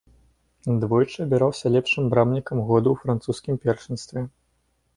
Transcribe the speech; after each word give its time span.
Двойчы 0.83 1.19
абіраўся 1.25 1.65
лепшым 1.75 2.09
брамнікам 2.15 2.57
года 2.73 2.87
ў 2.91 2.95
французскім 3.05 3.55
першынстве. 3.69 4.27